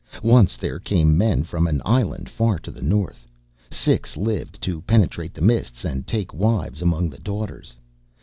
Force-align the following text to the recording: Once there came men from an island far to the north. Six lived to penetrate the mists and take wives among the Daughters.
Once 0.23 0.57
there 0.57 0.79
came 0.79 1.15
men 1.15 1.43
from 1.43 1.67
an 1.67 1.79
island 1.85 2.27
far 2.27 2.57
to 2.57 2.71
the 2.71 2.81
north. 2.81 3.27
Six 3.69 4.17
lived 4.17 4.59
to 4.63 4.81
penetrate 4.81 5.35
the 5.35 5.43
mists 5.43 5.85
and 5.85 6.07
take 6.07 6.33
wives 6.33 6.81
among 6.81 7.11
the 7.11 7.19
Daughters. 7.19 7.75